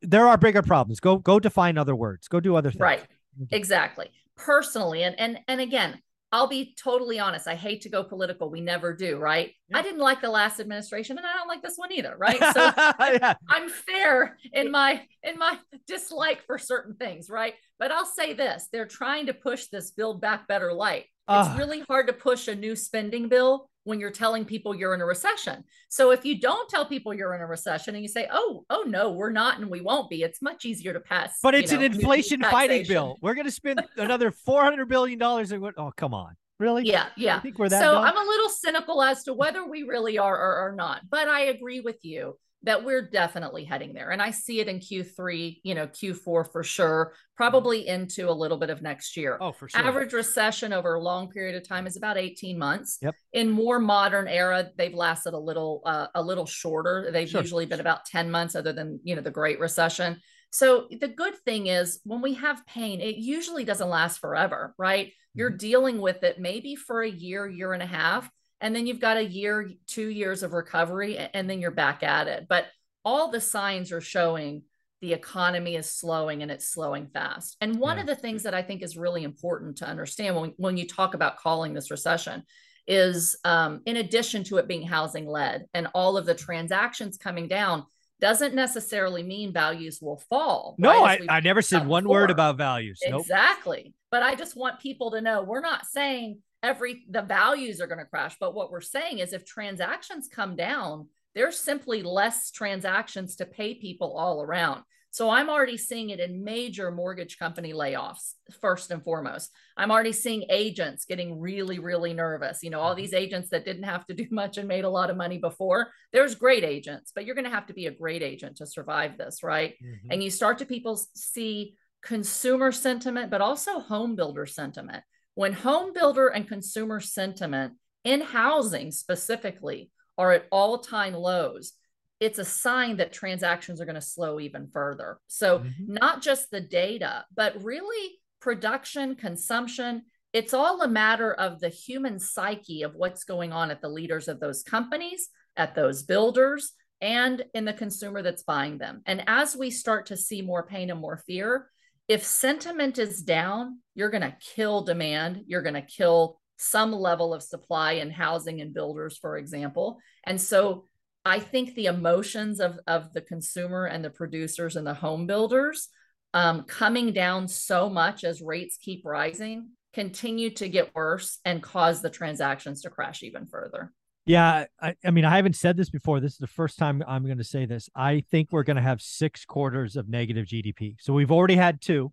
there 0.01 0.27
are 0.27 0.39
bigger 0.39 0.63
problems. 0.63 1.01
Go 1.01 1.19
go 1.19 1.39
define 1.39 1.77
other 1.77 1.95
words. 1.95 2.29
Go 2.29 2.41
do 2.41 2.57
other 2.57 2.71
things. 2.71 2.81
Right. 2.81 3.07
Exactly. 3.51 4.11
Personally, 4.37 5.03
and 5.03 5.19
and 5.19 5.41
and 5.47 5.61
again, 5.61 6.01
I'll 6.31 6.47
be 6.47 6.75
totally 6.83 7.19
honest. 7.19 7.49
I 7.49 7.55
hate 7.55 7.83
to 7.83 7.89
go 7.89 8.05
political. 8.05 8.51
We 8.51 8.61
never 8.61 8.93
do, 8.93 9.17
right? 9.17 9.53
Yeah. 9.69 9.79
I 9.79 9.83
didn't 9.83 10.01
like 10.01 10.21
the 10.21 10.31
last 10.31 10.61
administration 10.61 11.17
and 11.17 11.27
I 11.27 11.33
don't 11.33 11.49
like 11.49 11.63
this 11.63 11.77
one 11.77 11.91
either, 11.93 12.17
right? 12.19 12.39
So 12.39 12.73
yeah. 13.01 13.35
I'm 13.49 13.69
fair 13.69 14.37
in 14.53 14.71
my 14.71 15.07
in 15.23 15.39
my 15.39 15.59
dislike 15.87 16.45
for 16.47 16.59
certain 16.59 16.95
things, 16.97 17.31
right? 17.31 17.55
But 17.79 17.93
I'll 17.93 18.07
say 18.07 18.35
this, 18.35 18.69
they're 18.73 18.87
trying 18.87 19.27
to 19.27 19.35
push 19.35 19.67
this 19.67 19.91
build 19.91 20.21
back 20.21 20.47
better 20.49 20.73
light. 20.73 21.07
It's 21.31 21.49
uh, 21.49 21.57
really 21.59 21.81
hard 21.81 22.07
to 22.07 22.13
push 22.13 22.49
a 22.49 22.55
new 22.55 22.75
spending 22.75 23.29
bill 23.29 23.69
when 23.89 23.99
you're 23.99 24.11
telling 24.11 24.45
people 24.45 24.75
you're 24.75 24.95
in 24.95 25.01
a 25.01 25.07
recession. 25.07 25.65
So 25.89 26.13
if 26.13 26.25
you 26.25 26.39
don't 26.39 26.69
tell 26.69 26.85
people 26.85 27.15
you're 27.15 27.35
in 27.35 27.41
a 27.41 27.47
recession 27.47 27.95
and 27.95 28.03
you 28.03 28.09
say, 28.09 28.29
"Oh, 28.31 28.65
oh 28.71 28.85
no, 28.87 29.11
we're 29.13 29.33
not 29.33 29.59
and 29.59 29.71
we 29.71 29.81
won't 29.81 30.11
be," 30.11 30.23
it's 30.23 30.43
much 30.43 30.65
easier 30.65 30.93
to 30.93 31.01
pass. 31.01 31.39
But 31.43 31.55
it's 31.55 31.73
know, 31.73 31.79
an 31.79 31.85
inflation 31.85 32.43
fighting 32.43 32.87
bill. 32.87 33.17
We're 33.23 33.35
going 33.35 33.47
to 33.47 33.51
spend 33.51 33.83
another 33.97 34.31
400 34.31 34.87
billion 34.87 35.19
dollars 35.19 35.51
and 35.51 35.65
oh, 35.77 35.93
come 35.97 36.15
on. 36.15 36.37
Really? 36.61 36.85
Yeah, 36.85 37.07
yeah. 37.17 37.37
I 37.37 37.41
think 37.41 37.59
we're 37.59 37.69
that 37.69 37.81
So 37.81 37.93
dumb? 37.93 38.05
I'm 38.05 38.17
a 38.17 38.29
little 38.29 38.49
cynical 38.49 39.03
as 39.03 39.23
to 39.25 39.35
whether 39.35 39.65
we 39.65 39.85
really 39.85 40.19
are 40.19 40.37
or, 40.37 40.69
or 40.69 40.73
not. 40.73 41.03
But 41.09 41.29
I 41.29 41.43
agree 41.43 41.81
with 41.81 42.05
you 42.05 42.37
that 42.65 42.85
we're 42.85 43.03
definitely 43.03 43.65
heading 43.65 43.95
there. 43.95 44.11
And 44.11 44.21
I 44.21 44.33
see 44.33 44.61
it 44.61 44.69
in 44.69 44.81
Q3, 44.81 45.61
you 45.63 45.75
know, 45.75 45.87
Q4 45.87 46.51
for 46.51 46.65
sure, 46.65 47.15
probably 47.37 47.87
into 47.87 48.29
a 48.29 48.33
little 48.33 48.59
bit 48.59 48.69
of 48.69 48.83
next 48.83 49.17
year. 49.17 49.39
Oh, 49.41 49.53
for 49.53 49.69
sure. 49.69 49.81
Average 49.81 50.13
recession 50.13 50.73
over 50.73 50.95
a 50.95 51.01
long 51.01 51.31
period 51.31 51.55
of 51.55 51.67
time 51.67 51.87
is 51.87 51.97
about 51.97 52.19
18 52.19 52.59
months. 52.59 52.99
Yep. 53.01 53.15
In 53.33 53.51
more 53.51 53.79
modern 53.79 54.27
era, 54.27 54.71
they've 54.77 54.95
lasted 54.95 55.35
a 55.35 55.39
little 55.39 55.83
uh, 55.87 56.09
a 56.15 56.23
little 56.23 56.47
shorter. 56.47 57.11
They've 57.13 57.29
sure. 57.29 57.43
usually 57.43 57.67
been 57.67 57.81
about 57.81 58.07
10 58.07 58.31
months 58.31 58.57
other 58.57 58.73
than, 58.73 59.01
you 59.05 59.15
know, 59.15 59.23
the 59.23 59.31
Great 59.31 59.61
Recession. 59.61 60.21
So 60.51 60.89
the 60.91 61.09
good 61.09 61.37
thing 61.45 61.67
is 61.67 62.01
when 62.05 62.23
we 62.23 62.35
have 62.35 62.67
pain, 62.67 63.01
it 63.01 63.17
usually 63.17 63.65
doesn't 63.65 63.89
last 63.89 64.19
forever, 64.19 64.75
right? 64.79 65.13
You're 65.35 65.51
mm-hmm. 65.51 65.59
dealing 65.59 66.01
with 66.01 66.25
it 66.25 66.41
maybe 66.41 66.75
for 66.75 67.03
a 67.03 67.11
year, 67.11 67.47
year 67.49 67.73
and 67.73 67.83
a 67.83 67.87
half 67.87 68.29
and 68.61 68.75
then 68.75 68.87
you've 68.87 69.01
got 69.01 69.17
a 69.17 69.25
year 69.25 69.71
two 69.87 70.09
years 70.09 70.43
of 70.43 70.53
recovery 70.53 71.17
and 71.17 71.49
then 71.49 71.61
you're 71.61 71.71
back 71.71 72.03
at 72.03 72.27
it 72.29 72.47
but 72.49 72.67
all 73.05 73.31
the 73.31 73.41
signs 73.41 73.93
are 73.93 74.01
showing 74.01 74.63
the 75.01 75.13
economy 75.13 75.77
is 75.77 75.89
slowing 75.89 76.43
and 76.43 76.51
it's 76.51 76.69
slowing 76.69 77.07
fast 77.07 77.57
and 77.61 77.79
one 77.79 77.97
yeah. 77.97 78.03
of 78.03 78.07
the 78.07 78.17
things 78.17 78.43
that 78.43 78.55
i 78.55 78.63
think 78.63 78.83
is 78.83 78.97
really 78.97 79.23
important 79.23 79.77
to 79.79 79.87
understand 79.87 80.37
when, 80.37 80.53
when 80.57 80.77
you 80.77 80.87
talk 80.87 81.15
about 81.15 81.39
calling 81.39 81.75
this 81.75 81.91
recession 81.91 82.43
is 82.87 83.37
um, 83.45 83.83
in 83.85 83.99
addition 83.99 84.43
to 84.43 84.57
it 84.57 84.67
being 84.67 84.83
housing 84.83 85.27
led 85.27 85.67
and 85.75 85.89
all 85.95 86.17
of 86.17 86.25
the 86.25 86.35
transactions 86.35 87.19
coming 87.19 87.47
down 87.47 87.85
doesn't 88.21 88.55
necessarily 88.55 89.23
mean 89.23 89.53
values 89.53 90.01
will 90.03 90.21
fall. 90.29 90.75
No, 90.79 91.03
right? 91.03 91.21
I, 91.29 91.37
I 91.37 91.41
never 91.41 91.63
said 91.63 91.87
one 91.87 92.05
before. 92.05 92.23
word 92.23 92.31
about 92.31 92.57
values. 92.57 92.99
Exactly. 93.03 93.83
Nope. 93.85 93.95
But 94.11 94.23
I 94.23 94.35
just 94.35 94.57
want 94.57 94.81
people 94.81 95.13
to 95.13 95.21
know 95.21 95.43
we're 95.43 95.61
not 95.61 95.87
saying 95.87 96.41
every 96.63 97.05
the 97.09 97.23
values 97.23 97.81
are 97.81 97.87
going 97.87 97.99
to 97.99 98.05
crash 98.05 98.37
but 98.41 98.55
what 98.55 98.71
we're 98.71 98.81
saying 98.81 99.19
is 99.19 99.33
if 99.33 99.45
transactions 99.45 100.29
come 100.33 100.57
down 100.57 101.09
there's 101.35 101.59
simply 101.59 102.03
less 102.03 102.51
transactions 102.51 103.37
to 103.37 103.47
pay 103.47 103.75
people 103.75 104.17
all 104.17 104.43
around 104.43 104.83
So 105.11 105.31
I'm 105.31 105.49
already 105.49 105.79
seeing 105.79 106.11
it 106.11 106.21
in 106.21 106.45
major 106.45 106.91
mortgage 106.91 107.39
company 107.39 107.73
layoffs, 107.73 108.35
first 108.61 108.91
and 108.91 109.03
foremost. 109.03 109.51
I'm 109.77 109.91
already 109.91 110.13
seeing 110.13 110.45
agents 110.51 111.07
getting 111.07 111.41
really, 111.41 111.79
really 111.79 112.13
nervous. 112.13 112.63
You 112.63 112.71
know, 112.71 112.81
all 112.81 112.91
mm-hmm. 112.91 113.01
these 113.01 113.15
agents 113.15 113.49
that 113.51 113.65
didn't 113.65 113.85
have 113.85 114.07
to 114.07 114.15
do 114.15 114.27
much 114.31 114.59
and 114.59 114.69
made 114.69 114.85
a 114.85 114.91
lot 114.91 115.11
of 115.11 115.17
money 115.17 115.39
before. 115.39 115.91
There's 116.13 116.35
great 116.35 116.63
agents, 116.63 117.13
but 117.15 117.25
you're 117.25 117.35
going 117.35 117.47
to 117.47 117.51
have 117.51 117.67
to 117.67 117.75
be 117.75 117.87
a 117.87 117.91
great 117.91 118.23
agent 118.23 118.59
to 118.59 118.67
survive 118.67 119.17
this, 119.17 119.43
right? 119.43 119.75
Mm-hmm. 119.83 120.11
And 120.11 120.23
you 120.23 120.31
start 120.31 120.59
to 120.59 120.67
people 120.67 121.01
see 121.15 121.75
consumer 122.03 122.71
sentiment, 122.71 123.31
but 123.31 123.41
also 123.41 123.81
home 123.81 124.15
builder 124.15 124.47
sentiment. 124.47 125.03
When 125.39 125.53
home 125.53 125.93
builder 125.93 126.27
and 126.27 126.49
consumer 126.49 126.99
sentiment 126.99 127.75
in 128.03 128.23
housing 128.23 128.91
specifically 128.91 129.93
are 130.19 130.33
at 130.33 130.49
all 130.51 130.79
time 130.79 131.15
lows, 131.15 131.75
it's 132.19 132.41
a 132.41 132.45
sign 132.45 132.97
that 132.97 133.13
transactions 133.13 133.81
are 133.81 133.85
going 133.85 133.95
to 133.95 134.01
slow 134.01 134.41
even 134.41 134.67
further. 134.73 135.21
So, 135.29 135.61
mm-hmm. 135.61 135.95
not 135.95 136.23
just 136.23 136.51
the 136.51 136.61
data, 136.61 137.25
but 137.33 137.63
really 137.63 138.19
production, 138.41 139.15
consumption. 139.15 140.07
It's 140.33 140.55
all 140.55 140.83
a 140.83 140.89
matter 140.89 141.33
of 141.33 141.61
the 141.61 141.69
human 141.69 142.19
psyche 142.19 142.83
of 142.83 142.97
what's 142.97 143.23
going 143.23 143.53
on 143.53 143.71
at 143.71 143.81
the 143.81 143.89
leaders 143.89 144.27
of 144.27 144.41
those 144.41 144.65
companies, 144.65 145.29
at 145.57 145.77
those 145.77 146.03
builders, 146.03 146.73
and 147.01 147.45
in 147.55 147.65
the 147.65 147.73
consumer 147.73 148.23
that's 148.23 148.43
buying 148.43 148.79
them. 148.79 149.03
And 149.07 149.23
as 149.29 149.55
we 149.55 149.71
start 149.71 150.07
to 150.07 150.17
see 150.17 150.43
more 150.43 150.67
pain 150.67 150.91
and 150.91 150.99
more 150.99 151.23
fear, 151.29 151.71
if 152.09 152.25
sentiment 152.25 152.99
is 152.99 153.23
down, 153.23 153.81
you're 153.95 154.11
going 154.11 154.23
to 154.23 154.37
kill 154.41 154.83
demand. 154.83 155.45
You're 155.47 155.63
going 155.63 155.75
to 155.75 155.83
kill 155.83 156.41
some 156.57 156.93
level 156.93 157.33
of 157.33 157.43
supply 157.43 157.93
in 157.93 158.11
housing 158.11 158.61
and 158.61 158.75
builders, 158.75 159.17
for 159.19 159.37
example. 159.37 159.99
And 160.25 160.41
so 160.41 160.87
I 161.25 161.39
think 161.39 161.75
the 161.75 161.87
emotions 161.87 162.61
of, 162.61 162.81
of 162.87 163.13
the 163.13 163.21
consumer 163.21 163.85
and 163.85 164.05
the 164.05 164.11
producers 164.11 164.77
and 164.77 164.87
the 164.87 164.95
home 164.95 165.27
builders 165.27 165.89
um, 166.35 166.65
coming 166.65 167.13
down 167.13 167.49
so 167.49 167.89
much 167.89 168.25
as 168.25 168.41
rates 168.41 168.79
keep 168.81 169.05
rising 169.05 169.71
continue 169.93 170.51
to 170.51 170.69
get 170.69 170.95
worse 170.95 171.39
and 171.45 171.63
cause 171.63 172.03
the 172.03 172.11
transactions 172.11 172.83
to 172.83 172.91
crash 172.91 173.23
even 173.23 173.47
further. 173.47 173.93
Yeah, 174.29 174.67
I, 174.81 174.95
I 175.03 175.11
mean, 175.11 175.25
I 175.25 175.37
haven't 175.37 175.57
said 175.57 175.79
this 175.79 175.89
before. 175.89 176.21
This 176.21 176.33
is 176.33 176.39
the 176.39 176.47
first 176.47 176.79
time 176.79 177.03
I'm 177.09 177.25
going 177.25 177.39
to 177.39 177.45
say 177.45 177.65
this. 177.65 177.89
I 177.97 178.23
think 178.31 178.53
we're 178.53 178.63
going 178.63 178.77
to 178.77 178.83
have 178.83 179.01
six 179.01 179.47
quarters 179.47 179.97
of 179.97 180.09
negative 180.09 180.45
GDP. 180.45 180.97
So 181.01 181.15
we've 181.15 181.33
already 181.33 181.57
had 181.57 181.81
two. 181.81 182.13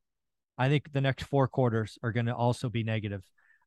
I 0.57 0.69
think 0.69 0.93
the 0.93 1.01
next 1.01 1.23
four 1.23 1.49
quarters 1.49 1.99
are 2.03 2.13
going 2.13 2.27
to 2.27 2.35
also 2.35 2.69
be 2.69 2.83
negative. 2.83 3.21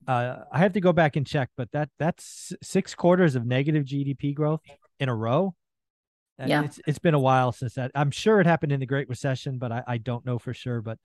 Uh, 0.07 0.37
I 0.51 0.61
have 0.61 0.73
to 0.73 0.81
go 0.81 0.95
back 0.95 1.17
and 1.17 1.27
check, 1.27 1.51
but 1.59 1.71
that 1.73 1.91
that's 1.99 2.55
six 2.63 2.95
quarters 2.95 3.35
of 3.35 3.45
negative 3.45 3.85
GDP 3.85 4.35
growth 4.35 4.63
in 4.99 5.11
a 5.11 5.15
row. 5.15 5.55
Yeah. 6.43 6.63
It's, 6.63 6.81
it's 6.87 6.99
been 7.01 7.15
a 7.15 7.19
while 7.19 7.53
since 7.53 7.75
that. 7.75 7.91
I'm 7.95 8.13
sure 8.13 8.41
it 8.41 8.47
happened 8.47 8.73
in 8.73 8.81
the 8.81 8.87
Great 8.87 9.09
Recession, 9.09 9.59
but 9.59 9.73
I, 9.73 9.83
I 9.87 9.99
don't 9.99 10.25
know 10.25 10.39
for 10.39 10.55
sure. 10.55 10.81
But 10.81 10.99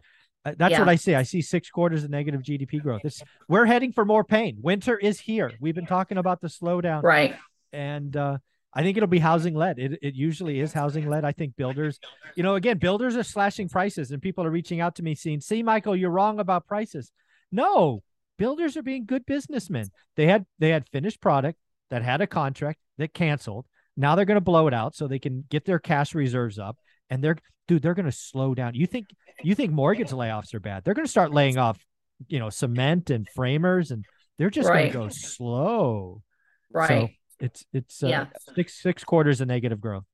that's 0.45 0.71
yeah. 0.71 0.79
what 0.79 0.89
I 0.89 0.95
see. 0.95 1.15
I 1.15 1.23
see 1.23 1.41
six 1.41 1.69
quarters 1.69 2.03
of 2.03 2.09
negative 2.09 2.41
GDP 2.41 2.81
growth. 2.81 3.01
It's 3.03 3.23
we're 3.47 3.65
heading 3.65 3.91
for 3.91 4.05
more 4.05 4.23
pain. 4.23 4.57
Winter 4.61 4.97
is 4.97 5.19
here. 5.19 5.51
We've 5.59 5.75
been 5.75 5.85
talking 5.85 6.17
about 6.17 6.41
the 6.41 6.47
slowdown, 6.47 7.03
right? 7.03 7.35
And 7.71 8.15
uh, 8.15 8.37
I 8.73 8.83
think 8.83 8.97
it'll 8.97 9.07
be 9.07 9.19
housing 9.19 9.55
led. 9.55 9.79
It 9.79 9.99
it 10.01 10.15
usually 10.15 10.59
is 10.59 10.73
housing 10.73 11.09
led. 11.09 11.23
I 11.23 11.31
think 11.31 11.55
builders, 11.55 11.99
you 12.35 12.43
know, 12.43 12.55
again, 12.55 12.77
builders 12.77 13.15
are 13.15 13.23
slashing 13.23 13.69
prices, 13.69 14.11
and 14.11 14.21
people 14.21 14.43
are 14.43 14.51
reaching 14.51 14.81
out 14.81 14.95
to 14.95 15.03
me 15.03 15.15
saying, 15.15 15.41
"See, 15.41 15.63
Michael, 15.63 15.95
you're 15.95 16.09
wrong 16.09 16.39
about 16.39 16.67
prices." 16.67 17.11
No, 17.51 18.03
builders 18.37 18.75
are 18.75 18.83
being 18.83 19.05
good 19.05 19.25
businessmen. 19.25 19.91
They 20.15 20.25
had 20.27 20.45
they 20.59 20.69
had 20.69 20.89
finished 20.89 21.21
product 21.21 21.57
that 21.89 22.03
had 22.03 22.21
a 22.21 22.27
contract 22.27 22.79
that 22.97 23.13
canceled 23.13 23.65
now 23.95 24.15
they're 24.15 24.25
going 24.25 24.35
to 24.35 24.41
blow 24.41 24.67
it 24.67 24.73
out 24.73 24.95
so 24.95 25.07
they 25.07 25.19
can 25.19 25.45
get 25.49 25.65
their 25.65 25.79
cash 25.79 26.15
reserves 26.15 26.57
up. 26.57 26.77
And 27.09 27.23
they're, 27.23 27.37
dude, 27.67 27.81
they're 27.81 27.93
going 27.93 28.05
to 28.05 28.11
slow 28.11 28.53
down. 28.53 28.75
You 28.75 28.87
think, 28.87 29.07
you 29.43 29.55
think 29.55 29.71
mortgage 29.71 30.09
layoffs 30.09 30.53
are 30.53 30.59
bad? 30.59 30.83
They're 30.83 30.93
going 30.93 31.05
to 31.05 31.11
start 31.11 31.33
laying 31.33 31.57
off, 31.57 31.83
you 32.27 32.39
know, 32.39 32.49
cement 32.49 33.09
and 33.09 33.27
framers, 33.35 33.91
and 33.91 34.05
they're 34.37 34.49
just 34.49 34.69
right. 34.69 34.91
going 34.91 35.09
to 35.09 35.13
go 35.15 35.19
slow. 35.19 36.21
Right. 36.71 36.87
So 36.87 37.09
it's 37.39 37.65
it's 37.73 38.03
uh, 38.03 38.07
yeah. 38.07 38.25
six 38.55 38.81
six 38.81 39.03
quarters 39.03 39.41
of 39.41 39.47
negative 39.47 39.81
growth. 39.81 40.05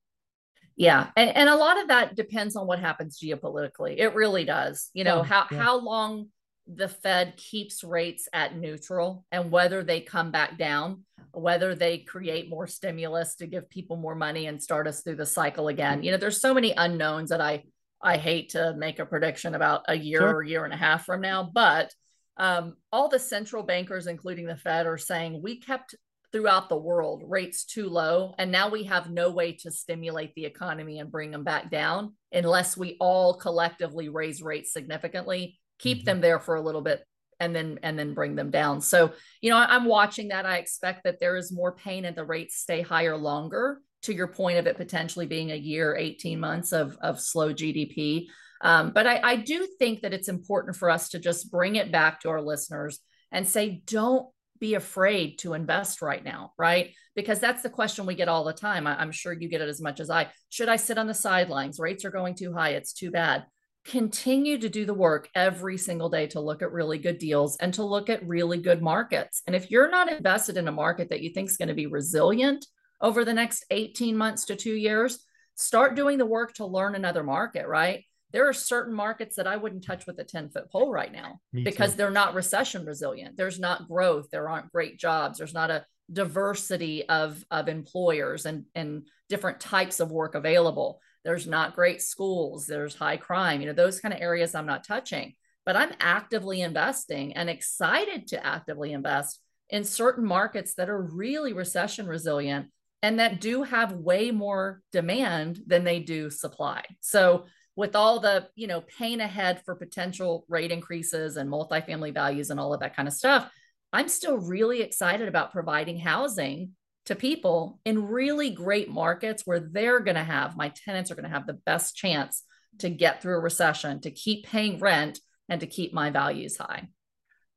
Yeah, 0.76 1.10
and, 1.18 1.36
and 1.36 1.50
a 1.50 1.56
lot 1.56 1.80
of 1.80 1.90
that 1.90 2.16
depends 2.16 2.56
on 2.56 2.66
what 2.66 2.80
happens 2.80 3.20
geopolitically. 3.20 3.96
It 3.98 4.16
really 4.16 4.46
does. 4.46 4.90
You 4.94 5.04
know 5.04 5.24
how 5.24 5.46
yeah. 5.52 5.62
how 5.62 5.80
long 5.80 6.30
the 6.68 6.88
Fed 6.88 7.36
keeps 7.36 7.84
rates 7.84 8.28
at 8.32 8.56
neutral 8.56 9.26
and 9.32 9.52
whether 9.52 9.84
they 9.84 10.02
come 10.02 10.32
back 10.32 10.58
down 10.58 11.04
whether 11.40 11.76
they 11.76 12.00
create 12.00 12.50
more 12.50 12.68
stimulus 12.68 13.36
to 13.36 13.48
give 13.48 13.70
people 13.70 13.98
more 13.98 14.16
money 14.16 14.48
and 14.48 14.62
start 14.62 14.88
us 14.88 15.02
through 15.02 15.16
the 15.16 15.26
cycle 15.26 15.68
again. 15.68 16.04
You 16.04 16.12
know, 16.12 16.18
there's 16.18 16.42
so 16.42 16.54
many 16.54 16.74
unknowns 16.76 17.30
that 17.30 17.42
I 17.42 17.64
I 18.02 18.18
hate 18.18 18.50
to 18.50 18.74
make 18.78 19.00
a 19.00 19.06
prediction 19.06 19.56
about 19.56 19.84
a 19.88 19.96
year 19.96 20.22
sure. 20.22 20.36
or 20.36 20.44
year 20.44 20.64
and 20.64 20.74
a 20.74 20.78
half 20.78 21.06
from 21.06 21.22
now, 21.22 21.50
but 21.54 21.94
um, 22.38 22.76
all 22.94 23.10
the 23.10 23.20
central 23.20 23.64
bankers, 23.64 24.08
including 24.08 24.46
the 24.46 24.56
Fed, 24.56 24.86
are 24.86 24.98
saying 24.98 25.42
we 25.44 25.60
kept 25.60 25.96
throughout 26.32 26.70
the 26.70 26.78
world 26.78 27.24
rates 27.28 27.66
too 27.66 27.90
low, 27.90 28.34
and 28.38 28.52
now 28.52 28.70
we 28.70 28.84
have 28.84 29.10
no 29.10 29.30
way 29.32 29.54
to 29.54 29.72
stimulate 29.72 30.34
the 30.36 30.46
economy 30.46 31.00
and 31.00 31.12
bring 31.12 31.32
them 31.32 31.44
back 31.44 31.70
down 31.70 32.14
unless 32.32 32.78
we 32.78 32.96
all 33.00 33.34
collectively 33.34 34.08
raise 34.08 34.42
rates 34.42 34.72
significantly, 34.72 35.60
keep 35.80 36.00
mm-hmm. 36.00 36.06
them 36.06 36.22
there 36.22 36.40
for 36.40 36.56
a 36.56 36.62
little 36.62 36.82
bit 36.82 37.04
and 37.40 37.56
then 37.56 37.80
and 37.84 37.98
then 37.98 38.14
bring 38.14 38.36
them 38.36 38.52
down. 38.52 38.82
So, 38.82 39.14
you 39.42 39.50
know, 39.50 39.58
I'm 39.58 39.86
watching 39.86 40.30
that. 40.30 40.46
I 40.46 40.58
expect 40.58 41.04
that 41.04 41.20
there 41.20 41.38
is 41.38 41.52
more 41.52 41.76
pain 41.76 42.06
and 42.06 42.16
the 42.16 42.26
rates 42.26 42.58
stay 42.58 42.82
higher 42.82 43.18
longer. 43.18 43.82
To 44.04 44.14
your 44.14 44.28
point 44.28 44.58
of 44.58 44.66
it 44.66 44.78
potentially 44.78 45.26
being 45.26 45.52
a 45.52 45.56
year, 45.56 45.94
18 45.96 46.40
months 46.40 46.72
of 46.72 46.98
of 47.02 47.20
slow 47.20 47.54
GDP. 47.54 48.28
Um, 48.62 48.92
but 48.92 49.08
I, 49.08 49.20
I 49.24 49.36
do 49.38 49.68
think 49.78 50.02
that 50.02 50.14
it's 50.14 50.30
important 50.30 50.76
for 50.78 50.90
us 50.90 51.10
to 51.10 51.20
just 51.20 51.52
bring 51.52 51.76
it 51.76 51.92
back 51.92 52.22
to 52.22 52.30
our 52.30 52.42
listeners 52.42 53.00
and 53.32 53.48
say, 53.48 53.82
don't 53.86 54.28
be 54.60 54.76
afraid 54.76 55.40
to 55.40 55.54
invest 55.54 56.02
right 56.02 56.24
now, 56.24 56.52
right? 56.58 56.94
Because 57.16 57.40
that's 57.40 57.62
the 57.62 57.70
question 57.70 58.06
we 58.06 58.16
get 58.16 58.28
all 58.28 58.44
the 58.44 58.54
time. 58.54 58.88
I, 58.88 59.00
I'm 59.00 59.12
sure 59.12 59.34
you 59.34 59.48
get 59.48 59.62
it 59.62 59.70
as 59.70 59.82
much 59.82 60.00
as 60.00 60.10
I. 60.10 60.30
Should 60.50 60.70
I 60.70 60.76
sit 60.76 60.98
on 60.98 61.08
the 61.08 61.14
sidelines? 61.14 61.80
Rates 61.80 62.06
are 62.06 62.12
going 62.12 62.36
too 62.36 62.54
high. 62.54 62.72
It's 62.72 62.94
too 62.94 63.12
bad 63.12 63.46
continue 63.90 64.58
to 64.60 64.70
do 64.70 64.86
the 64.86 64.94
work 64.94 65.30
every 65.34 65.78
single 65.78 66.10
day 66.10 66.28
to 66.28 66.40
look 66.40 66.62
at 66.62 66.72
really 66.72 67.00
good 67.00 67.18
deals 67.18 67.58
and 67.58 67.74
to 67.74 67.84
look 67.84 68.10
at 68.10 68.26
really 68.26 68.60
good 68.60 68.82
markets. 68.82 69.42
And 69.48 69.56
if 69.56 69.72
you're 69.72 69.90
not 69.90 70.12
invested 70.12 70.58
in 70.58 70.68
a 70.68 70.72
market 70.72 71.10
that 71.10 71.22
you 71.22 71.32
think 71.32 71.50
is 71.50 71.58
going 71.58 71.70
to 71.70 71.74
be 71.74 71.88
resilient 71.88 72.66
over 73.02 73.26
the 73.26 73.34
next 73.34 73.66
18 73.72 74.16
months 74.16 74.46
to 74.46 74.56
two 74.56 74.76
years, 74.76 75.26
start 75.56 75.96
doing 75.96 76.20
the 76.20 76.26
work 76.26 76.54
to 76.56 76.66
learn 76.66 76.94
another 76.94 77.24
market, 77.24 77.68
right? 77.68 78.06
There 78.32 78.48
are 78.48 78.54
certain 78.54 78.94
markets 78.94 79.36
that 79.38 79.48
I 79.48 79.58
wouldn't 79.58 79.84
touch 79.84 80.06
with 80.06 80.20
a 80.20 80.24
10 80.24 80.50
foot 80.50 80.72
pole 80.72 80.92
right 80.92 81.12
now 81.12 81.40
Me 81.52 81.64
because 81.64 81.92
too. 81.92 81.98
they're 81.98 82.12
not 82.12 82.36
recession 82.36 82.86
resilient. 82.86 83.38
There's 83.38 83.60
not 83.60 83.88
growth. 83.88 84.30
There 84.32 84.48
aren't 84.48 84.72
great 84.72 85.00
jobs. 85.00 85.40
There's 85.40 85.54
not 85.54 85.72
a 85.72 85.84
diversity 86.14 87.10
of, 87.10 87.44
of 87.50 87.68
employers 87.68 88.46
and, 88.46 88.66
and 88.76 89.08
different 89.30 89.60
types 89.60 90.00
of 90.00 90.12
work 90.12 90.36
available 90.36 91.02
there's 91.30 91.46
not 91.46 91.76
great 91.76 92.02
schools 92.02 92.66
there's 92.66 92.96
high 92.96 93.18
crime 93.18 93.62
you 93.62 93.68
know 93.68 93.74
those 93.74 94.00
kind 94.00 94.16
of 94.16 94.20
areas 94.20 94.56
i'm 94.56 94.66
not 94.66 94.84
touching 94.84 95.36
but 95.64 95.76
i'm 95.76 95.92
actively 96.00 96.62
investing 96.62 97.34
and 97.34 97.52
excited 97.52 98.26
to 98.26 98.44
actively 98.44 98.94
invest 98.94 99.40
in 99.70 99.84
certain 99.84 100.26
markets 100.26 100.74
that 100.74 100.90
are 100.90 101.00
really 101.00 101.54
recession 101.54 102.08
resilient 102.08 102.66
and 103.04 103.20
that 103.20 103.40
do 103.40 103.62
have 103.62 103.94
way 103.94 104.32
more 104.32 104.82
demand 104.92 105.62
than 105.66 105.84
they 105.84 106.00
do 106.00 106.30
supply. 106.30 106.84
So 107.00 107.46
with 107.76 107.96
all 107.96 108.20
the 108.20 108.48
you 108.56 108.68
know 108.68 108.82
pain 108.98 109.22
ahead 109.22 109.62
for 109.64 109.76
potential 109.76 110.46
rate 110.50 110.72
increases 110.72 111.38
and 111.38 111.50
multifamily 111.50 112.14
values 112.14 112.50
and 112.50 112.60
all 112.60 112.74
of 112.74 112.82
that 112.82 112.94
kind 112.94 113.08
of 113.08 113.14
stuff 113.14 113.50
i'm 113.94 114.10
still 114.10 114.38
really 114.38 114.82
excited 114.82 115.30
about 115.30 115.54
providing 115.54 115.98
housing 115.98 116.72
to 117.06 117.16
people 117.16 117.80
in 117.86 118.08
really 118.08 118.50
great 118.50 118.90
markets 118.90 119.44
where 119.46 119.60
they're 119.60 120.00
going 120.00 120.16
to 120.16 120.24
have 120.24 120.56
my 120.56 120.70
tenants 120.70 121.10
are 121.12 121.16
going 121.16 121.24
to 121.24 121.36
have 121.36 121.48
the 121.48 121.54
best 121.54 121.96
chance 121.96 122.44
to 122.80 122.90
get 122.90 123.22
through 123.22 123.36
a 123.36 123.40
recession, 123.40 124.00
to 124.02 124.12
keep 124.12 124.46
paying 124.46 124.80
rent, 124.80 125.20
and 125.48 125.62
to 125.62 125.68
keep 125.68 125.94
my 125.94 126.12
values 126.12 126.58
high. 126.58 126.88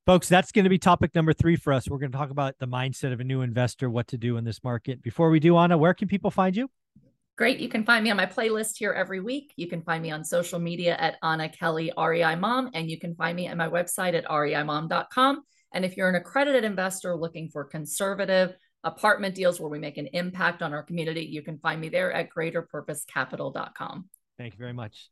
Folks, 0.06 0.28
that's 0.28 0.50
going 0.50 0.64
to 0.64 0.70
be 0.70 0.78
topic 0.78 1.14
number 1.14 1.32
three 1.32 1.54
for 1.54 1.72
us. 1.72 1.88
We're 1.88 1.98
going 1.98 2.10
to 2.10 2.18
talk 2.18 2.30
about 2.30 2.58
the 2.58 2.66
mindset 2.66 3.12
of 3.12 3.20
a 3.20 3.24
new 3.24 3.42
investor, 3.42 3.88
what 3.88 4.08
to 4.08 4.18
do 4.18 4.36
in 4.36 4.44
this 4.44 4.64
market. 4.64 5.00
Before 5.00 5.30
we 5.30 5.38
do, 5.38 5.56
Anna, 5.56 5.78
where 5.78 5.94
can 5.94 6.08
people 6.08 6.30
find 6.30 6.56
you? 6.56 6.68
Great. 7.38 7.60
You 7.60 7.68
can 7.68 7.84
find 7.84 8.02
me 8.04 8.10
on 8.10 8.16
my 8.16 8.26
playlist 8.26 8.78
here 8.78 8.92
every 8.92 9.20
week. 9.20 9.52
You 9.56 9.68
can 9.68 9.82
find 9.82 10.02
me 10.02 10.10
on 10.10 10.24
social 10.24 10.58
media 10.58 10.96
at 10.98 11.16
Anna 11.22 11.48
Kelly 11.48 11.92
REI 11.96 12.34
Mom, 12.34 12.70
and 12.74 12.90
you 12.90 12.98
can 12.98 13.14
find 13.14 13.36
me 13.36 13.46
at 13.46 13.56
my 13.56 13.68
website 13.68 14.14
at 14.14 14.26
reimom.com. 14.26 15.42
And 15.72 15.84
if 15.84 15.96
you're 15.96 16.08
an 16.08 16.14
accredited 16.14 16.64
investor 16.64 17.16
looking 17.16 17.48
for 17.48 17.64
conservative, 17.64 18.54
apartment 18.84 19.34
deals 19.34 19.60
where 19.60 19.70
we 19.70 19.78
make 19.78 19.98
an 19.98 20.08
impact 20.08 20.62
on 20.62 20.72
our 20.72 20.82
community, 20.82 21.22
you 21.22 21.42
can 21.42 21.58
find 21.58 21.80
me 21.80 21.88
there 21.88 22.12
at 22.12 22.30
greaterpurposecapital.com. 22.30 24.08
Thank 24.38 24.54
you 24.54 24.58
very 24.58 24.72
much. 24.72 25.08